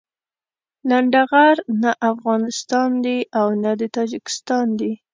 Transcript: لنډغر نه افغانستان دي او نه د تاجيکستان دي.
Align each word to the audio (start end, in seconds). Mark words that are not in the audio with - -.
لنډغر 0.89 1.55
نه 1.81 1.91
افغانستان 2.11 2.89
دي 3.05 3.17
او 3.39 3.47
نه 3.63 3.71
د 3.79 3.81
تاجيکستان 3.97 4.65
دي. 4.79 4.91